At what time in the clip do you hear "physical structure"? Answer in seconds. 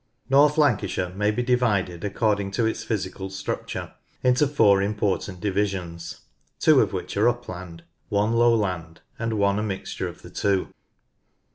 2.83-3.93